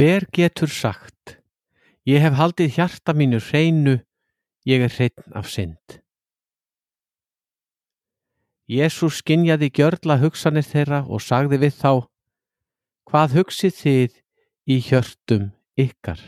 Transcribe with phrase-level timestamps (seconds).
[0.00, 1.34] Hver getur sagt,
[2.08, 3.98] ég hef haldið hjarta mínu hreinu,
[4.64, 5.98] ég er hreinn af synd.
[8.64, 11.92] Jésús skinjaði gjörla hugsanir þeirra og sagði við þá,
[13.12, 14.16] hvað hugsið þið
[14.72, 15.44] í hjörtum
[15.84, 16.22] ykkar?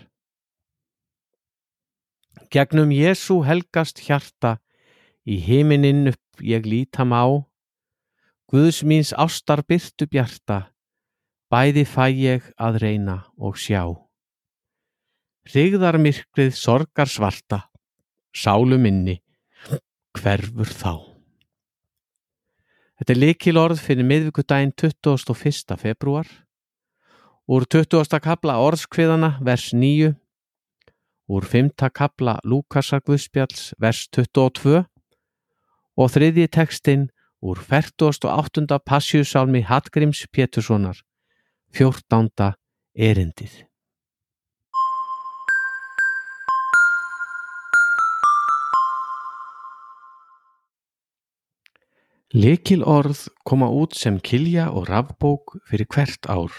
[2.52, 4.58] Gegnum Jésú helgast hjarta,
[5.24, 7.40] í heiminin upp ég lítam á,
[8.52, 10.60] Guðs míns ástar byrtu bjarta,
[11.52, 13.84] bæði fæ ég að reyna og sjá.
[15.44, 17.66] Hrigðar myrkrið sorgar svarta,
[18.32, 19.18] sálu minni,
[20.16, 20.94] hverfur þá.
[23.02, 25.76] Þetta er likil orð fyrir miðvíkudaginn 21.
[25.76, 26.28] februar.
[27.50, 28.20] Úr 20.
[28.22, 30.12] kabla orðskviðana, vers 9.
[31.26, 31.90] Úr 5.
[31.90, 34.84] kabla Lúkasar Guðspjalls, vers 22.
[35.98, 37.08] Og þriðji tekstinn
[37.42, 38.78] úr 48.
[38.86, 41.02] passjúsálmi Hallgríms Péturssonar,
[41.72, 42.52] 14.
[42.92, 43.52] erindið.
[52.36, 56.52] Lekil orð koma út sem kilja og rafbók fyrir hvert ár.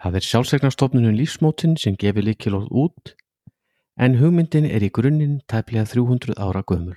[0.00, 3.16] Það er sjálfsegnarstofnunum lífsmótin sem gefur lekil orð út,
[4.00, 6.96] en hugmyndin er í grunninn tæplega 300 ára gömul.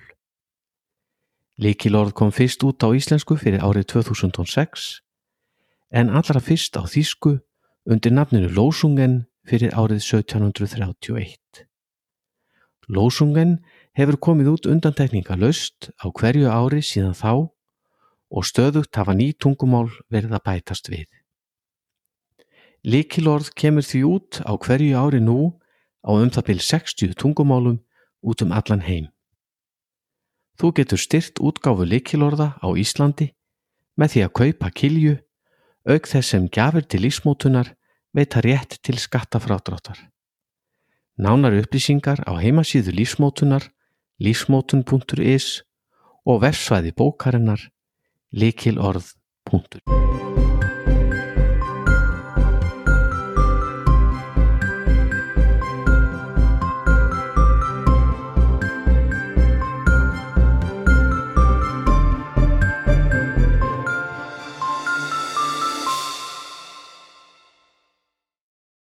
[1.59, 5.04] Lekilorð kom fyrst út á íslensku fyrir árið 2006
[5.95, 7.37] en allra fyrst á þýsku
[7.87, 11.63] undir nafninu Lósungen fyrir árið 1731.
[12.91, 13.61] Lósungen
[13.95, 17.47] hefur komið út undantekninga löst á hverju ári síðan þá
[18.27, 21.07] og stöðugt hafa ný tungumál verið að bætast við.
[22.83, 25.55] Likilorð kemur því út á hverju ári nú
[26.03, 27.79] á um það byrj 60 tungumálum
[28.19, 29.07] út um allan heim.
[30.59, 33.31] Þú getur styrt útgáfu likilorða á Íslandi
[33.95, 35.15] með því að kaupa kilju
[35.85, 37.71] auk þess sem gjafir til lífsmótunar
[38.15, 39.97] veita rétt til skattafrádráttar.
[41.17, 43.69] Nánar upplýsingar á heimasíðu lífsmótunar
[44.19, 45.63] lífsmótun.is
[46.25, 47.69] og versvæði bókarinnar
[48.33, 50.24] likilorð.is